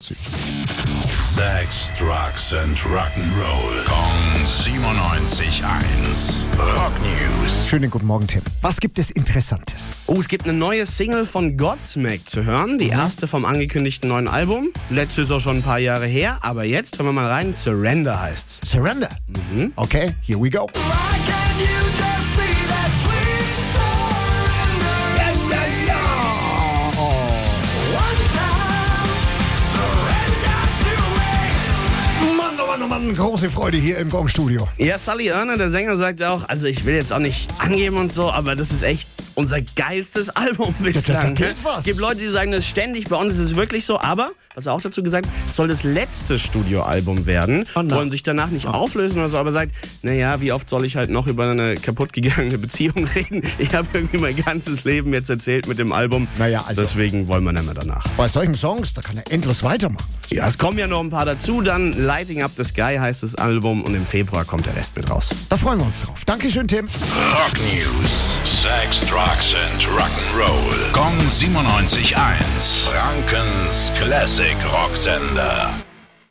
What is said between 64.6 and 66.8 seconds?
der Rest mit raus. Da freuen wir uns drauf. Dankeschön,